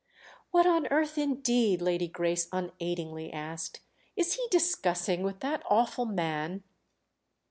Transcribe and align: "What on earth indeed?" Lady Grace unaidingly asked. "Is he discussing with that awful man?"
"What 0.49 0.65
on 0.65 0.87
earth 0.87 1.19
indeed?" 1.19 1.79
Lady 1.79 2.07
Grace 2.07 2.47
unaidingly 2.51 3.31
asked. 3.31 3.81
"Is 4.15 4.33
he 4.33 4.47
discussing 4.49 5.21
with 5.21 5.41
that 5.41 5.61
awful 5.69 6.07
man?" 6.07 6.63